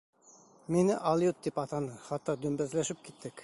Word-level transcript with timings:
Мине 0.75 0.95
алйот 1.11 1.43
тип 1.49 1.61
атаны, 1.67 2.01
хатта 2.09 2.37
дөмбәҫләшеп 2.47 3.09
киттек. 3.11 3.37